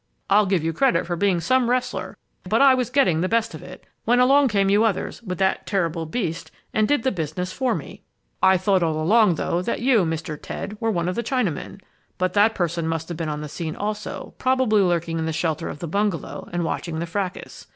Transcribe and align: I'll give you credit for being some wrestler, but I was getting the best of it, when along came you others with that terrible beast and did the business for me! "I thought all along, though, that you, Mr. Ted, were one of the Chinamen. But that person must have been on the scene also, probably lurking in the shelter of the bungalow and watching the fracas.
I'll 0.31 0.47
give 0.47 0.63
you 0.63 0.73
credit 0.73 1.05
for 1.05 1.15
being 1.15 1.39
some 1.39 1.69
wrestler, 1.69 2.17
but 2.49 2.59
I 2.59 2.73
was 2.73 2.89
getting 2.89 3.21
the 3.21 3.29
best 3.29 3.53
of 3.53 3.61
it, 3.61 3.85
when 4.03 4.19
along 4.19 4.47
came 4.47 4.67
you 4.67 4.83
others 4.83 5.21
with 5.21 5.37
that 5.37 5.67
terrible 5.67 6.07
beast 6.07 6.49
and 6.73 6.87
did 6.87 7.03
the 7.03 7.11
business 7.11 7.53
for 7.53 7.75
me! 7.75 8.01
"I 8.41 8.57
thought 8.57 8.81
all 8.81 8.99
along, 8.99 9.35
though, 9.35 9.61
that 9.61 9.79
you, 9.79 9.99
Mr. 10.03 10.39
Ted, 10.41 10.75
were 10.81 10.89
one 10.89 11.07
of 11.07 11.13
the 11.13 11.21
Chinamen. 11.21 11.81
But 12.17 12.33
that 12.33 12.55
person 12.55 12.87
must 12.87 13.09
have 13.09 13.17
been 13.17 13.29
on 13.29 13.41
the 13.41 13.47
scene 13.47 13.75
also, 13.75 14.33
probably 14.39 14.81
lurking 14.81 15.19
in 15.19 15.27
the 15.27 15.31
shelter 15.33 15.69
of 15.69 15.77
the 15.77 15.87
bungalow 15.87 16.49
and 16.51 16.63
watching 16.63 16.97
the 16.97 17.05
fracas. 17.05 17.67